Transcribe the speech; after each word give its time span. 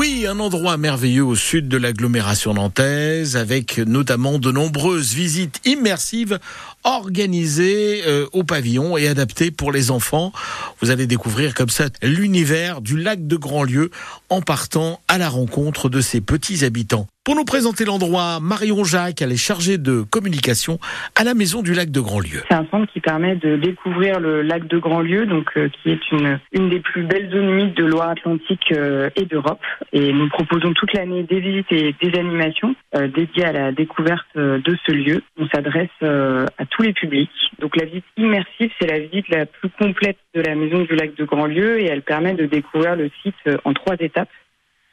Oui, 0.00 0.24
un 0.26 0.40
endroit 0.40 0.78
merveilleux 0.78 1.26
au 1.26 1.36
sud 1.36 1.68
de 1.68 1.76
l'agglomération 1.76 2.54
nantaise, 2.54 3.36
avec 3.36 3.76
notamment 3.76 4.38
de 4.38 4.50
nombreuses 4.50 5.12
visites 5.12 5.60
immersives 5.66 6.38
organisées 6.84 8.00
euh, 8.06 8.26
au 8.32 8.42
pavillon 8.42 8.96
et 8.96 9.08
adaptées 9.08 9.50
pour 9.50 9.72
les 9.72 9.90
enfants. 9.90 10.32
Vous 10.80 10.88
allez 10.88 11.06
découvrir 11.06 11.52
comme 11.52 11.68
ça 11.68 11.90
l'univers 12.02 12.80
du 12.80 12.96
lac 12.96 13.26
de 13.26 13.36
Grandlieu 13.36 13.90
en 14.30 14.40
partant 14.40 15.02
à 15.06 15.18
la 15.18 15.28
rencontre 15.28 15.90
de 15.90 16.00
ses 16.00 16.22
petits 16.22 16.64
habitants. 16.64 17.06
Pour 17.22 17.36
nous 17.36 17.44
présenter 17.44 17.84
l'endroit, 17.84 18.40
Marion 18.40 18.82
Jacques, 18.82 19.20
elle 19.20 19.32
est 19.32 19.36
chargée 19.36 19.76
de 19.76 20.00
communication 20.00 20.78
à 21.14 21.22
la 21.22 21.34
Maison 21.34 21.60
du 21.60 21.74
Lac 21.74 21.90
de 21.90 22.00
Grandlieu. 22.00 22.40
C'est 22.48 22.56
un 22.56 22.66
centre 22.70 22.90
qui 22.90 23.00
permet 23.00 23.36
de 23.36 23.56
découvrir 23.56 24.20
le 24.20 24.40
lac 24.40 24.66
de 24.66 24.78
Grandlieu, 24.78 25.26
donc 25.26 25.50
euh, 25.58 25.68
qui 25.68 25.90
est 25.90 26.10
une, 26.12 26.40
une 26.52 26.70
des 26.70 26.80
plus 26.80 27.02
belles 27.02 27.30
zones 27.30 27.50
humides 27.50 27.74
de 27.74 27.84
Loire-Atlantique 27.84 28.72
euh, 28.72 29.10
et 29.16 29.26
d'Europe. 29.26 29.60
Et 29.92 30.14
nous 30.14 30.30
proposons 30.30 30.72
toute 30.72 30.94
l'année 30.94 31.22
des 31.24 31.40
visites 31.40 31.70
et 31.72 31.94
des 32.00 32.18
animations 32.18 32.74
euh, 32.96 33.06
dédiées 33.08 33.44
à 33.44 33.52
la 33.52 33.72
découverte 33.72 34.26
de 34.34 34.78
ce 34.86 34.90
lieu. 34.90 35.22
On 35.38 35.46
s'adresse 35.48 35.90
à 36.00 36.64
tous 36.70 36.80
les 36.80 36.94
publics. 36.94 37.30
Donc 37.58 37.76
la 37.76 37.84
visite 37.84 38.04
immersive, 38.16 38.70
c'est 38.80 38.86
la 38.86 38.98
visite 38.98 39.28
la 39.28 39.44
plus 39.44 39.68
complète 39.78 40.16
de 40.34 40.40
la 40.40 40.54
Maison 40.54 40.84
du 40.84 40.96
Lac 40.96 41.14
de 41.16 41.24
Grandlieu 41.26 41.82
et 41.82 41.84
elle 41.84 42.00
permet 42.00 42.32
de 42.32 42.46
découvrir 42.46 42.96
le 42.96 43.10
site 43.22 43.36
en 43.64 43.74
trois 43.74 43.96
étapes. 44.00 44.30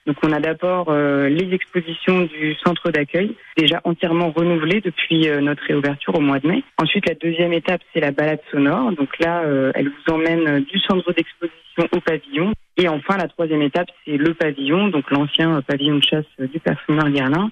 Donc 0.08 0.16
on 0.23 0.31
a 0.31 0.39
d'abord 0.39 0.88
euh, 0.88 1.27
les 1.27 1.53
expositions 1.53 2.22
du 2.22 2.55
centre 2.63 2.91
d'accueil, 2.91 3.36
déjà 3.58 3.81
entièrement 3.83 4.31
renouvelées 4.31 4.80
depuis 4.80 5.27
euh, 5.27 5.41
notre 5.41 5.61
réouverture 5.63 6.16
au 6.16 6.22
mois 6.22 6.39
de 6.39 6.47
mai. 6.47 6.63
Ensuite, 6.77 7.09
la 7.09 7.16
deuxième 7.16 7.52
étape, 7.52 7.81
c'est 7.94 8.00
la 8.00 8.11
balade 8.11 8.39
sonore. 8.50 8.94
Donc 8.94 9.19
là, 9.19 9.41
euh, 9.44 9.73
elle 9.75 9.89
vous 9.89 10.13
emmène 10.13 10.63
du 10.63 10.80
centre 10.80 11.11
d'exposition 11.11 11.89
au 11.91 12.00
pavillon. 12.00 12.53
Et 12.78 12.88
enfin, 12.88 13.17
la 13.17 13.28
troisième 13.28 13.61
étape, 13.61 13.89
c'est 14.05 14.16
le 14.16 14.33
pavillon, 14.33 14.88
donc 14.88 15.11
l'ancien 15.11 15.61
pavillon 15.61 15.97
de 15.97 16.03
chasse 16.03 16.25
du 16.39 16.59
parfumeur 16.59 17.09
Guerlain. 17.09 17.52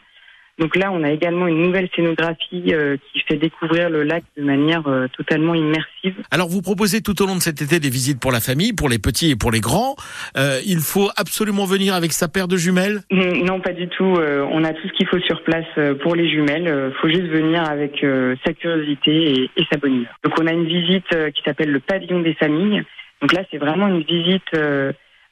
Donc 0.57 0.77
là, 0.77 0.89
on 0.91 1.03
a 1.03 1.11
également 1.11 1.47
une 1.47 1.61
nouvelle 1.61 1.89
scénographie 1.93 2.73
euh, 2.73 2.95
qui 3.11 3.19
fait 3.27 3.35
découvrir 3.35 3.89
le 3.89 4.03
lac 4.03 4.23
de 4.37 4.43
manière 4.43 4.87
euh, 4.87 5.07
totalement 5.17 5.53
immersive. 5.53 6.15
Alors, 6.31 6.47
vous 6.47 6.61
proposez 6.61 7.01
tout 7.01 7.21
au 7.21 7.25
long 7.25 7.35
de 7.35 7.41
cet 7.41 7.61
été 7.61 7.81
des 7.81 7.89
visites 7.89 8.21
pour 8.21 8.31
la 8.31 8.39
famille, 8.39 8.71
pour 8.71 8.87
les 8.87 8.97
petits 8.97 9.31
et 9.31 9.35
pour 9.35 9.51
les 9.51 9.59
grands. 9.59 9.95
Euh, 10.37 10.59
il 10.65 10.79
faut 10.79 11.09
absolument 11.17 11.65
venir 11.65 11.93
avec 11.93 12.13
sa 12.13 12.29
paire 12.29 12.47
de 12.47 12.55
jumelles? 12.55 13.01
Non, 13.11 13.59
pas 13.59 13.73
du 13.73 13.89
tout. 13.89 14.03
on 14.03 14.63
a 14.63 14.73
tout 14.73 14.87
ce 14.87 14.93
qu'il 14.93 15.07
faut 15.07 15.19
sur 15.19 15.43
place 15.43 15.65
pour 16.01 16.15
les 16.15 16.29
jumelles. 16.29 16.91
Il 16.93 16.95
faut 17.01 17.09
juste 17.09 17.27
venir 17.27 17.63
avec 17.63 18.05
sa 18.45 18.53
curiosité 18.53 19.11
et, 19.11 19.49
et, 19.57 19.65
sa 19.71 19.77
bonne 19.77 19.95
humeur. 19.95 20.15
Donc, 20.23 20.33
on 20.39 20.47
a 20.47 20.53
une 20.53 20.67
visite 20.67 21.09
qui 21.33 21.41
s'appelle 21.43 21.71
le 21.71 21.79
pavillon 21.79 22.21
des 22.21 22.33
familles. 22.33 22.83
Donc 23.21 23.33
là, 23.33 23.43
c'est 23.51 23.57
vraiment 23.57 23.87
une 23.87 24.03
visite 24.03 24.51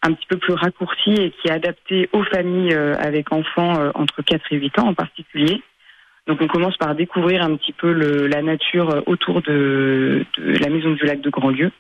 un 0.04 0.14
petit 0.14 0.28
peu 0.28 0.38
plus 0.38 0.54
raccourci 0.54 1.12
et 1.12 1.32
qui 1.32 1.48
est 1.48 1.52
adapté 1.52 2.10
aux 2.14 2.24
familles 2.24 2.74
euh, 2.74 2.96
avec 3.00 3.32
enfants 3.32 3.80
euh, 3.80 3.92
entre 3.96 4.22
4 4.22 4.42
et 4.52 4.58
8 4.58 4.80
ans 4.80 4.88
en 4.90 4.94
particulier. 4.94 5.62
Donc 6.28 6.42
on 6.42 6.48
commence 6.48 6.78
par 6.78 6.96
découvrir 6.96 7.44
un 7.44 7.56
petit 7.56 7.74
peu 7.74 7.92
le, 7.92 8.28
la 8.28 8.42
nature 8.42 8.90
euh, 8.92 9.02
autour 9.06 9.42
de, 9.42 10.26
de, 10.38 10.58
la 10.60 10.70
maison 10.70 10.92
du 10.92 11.06
lac 11.06 11.22
de 11.22 11.30
Grandlieu. 11.30 11.72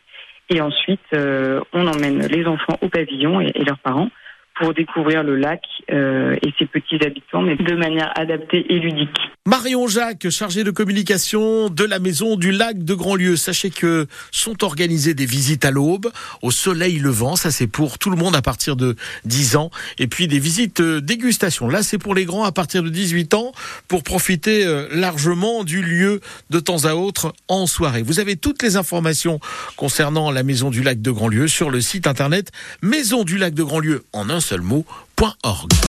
Et 0.49 0.59
ensuite, 0.59 0.99
on 1.13 1.87
emmène 1.87 2.27
les 2.27 2.45
enfants 2.45 2.77
au 2.81 2.89
pavillon 2.89 3.39
et, 3.39 3.51
et 3.55 3.63
leurs 3.63 3.79
parents 3.79 4.09
pour 4.55 4.73
découvrir 4.73 5.23
le 5.23 5.35
lac 5.35 5.61
euh, 5.91 6.35
et 6.41 6.53
ses 6.57 6.65
petits 6.65 7.03
habitants, 7.03 7.41
mais 7.41 7.55
de 7.55 7.75
manière 7.75 8.11
adaptée 8.15 8.65
et 8.73 8.79
ludique. 8.79 9.19
Marion 9.45 9.89
Jacques, 9.89 10.29
chargée 10.29 10.63
de 10.63 10.71
communication 10.71 11.69
de 11.69 11.83
la 11.83 11.99
maison 11.99 12.37
du 12.37 12.53
lac 12.53 12.81
de 12.81 12.93
Grandlieu. 12.93 13.35
Sachez 13.35 13.71
que 13.71 14.07
sont 14.31 14.63
organisées 14.63 15.13
des 15.13 15.25
visites 15.25 15.65
à 15.65 15.71
l'aube, 15.71 16.13
au 16.41 16.49
soleil 16.49 16.97
levant. 16.97 17.35
Ça, 17.35 17.51
c'est 17.51 17.67
pour 17.67 17.99
tout 17.99 18.09
le 18.09 18.15
monde 18.15 18.37
à 18.37 18.41
partir 18.41 18.77
de 18.77 18.95
10 19.25 19.57
ans. 19.57 19.69
Et 19.99 20.07
puis 20.07 20.29
des 20.29 20.39
visites 20.39 20.79
euh, 20.79 21.01
dégustation. 21.01 21.67
Là, 21.67 21.83
c'est 21.83 21.97
pour 21.97 22.15
les 22.15 22.23
grands 22.23 22.45
à 22.45 22.53
partir 22.53 22.83
de 22.83 22.89
18 22.89 23.33
ans 23.33 23.51
pour 23.89 24.03
profiter 24.03 24.63
euh, 24.63 24.87
largement 24.93 25.65
du 25.65 25.81
lieu 25.81 26.21
de 26.49 26.59
temps 26.61 26.85
à 26.85 26.93
autre 26.93 27.33
en 27.49 27.67
soirée. 27.67 28.01
Vous 28.01 28.21
avez 28.21 28.37
toutes 28.37 28.63
les 28.63 28.77
informations 28.77 29.41
concernant 29.75 30.31
la 30.31 30.43
maison 30.43 30.69
du 30.69 30.83
lac 30.83 31.01
de 31.01 31.11
Grandlieu 31.11 31.49
sur 31.49 31.69
le 31.69 31.81
site 31.81 32.07
internet 32.07 32.49
maison 32.81 33.25
du 33.25 33.37
lac 33.37 33.53
de 33.53 33.63
Grandlieu 33.63 34.05
en 34.13 34.29
un 34.29 34.39
seul 34.39 34.61
mot.org. 34.61 35.73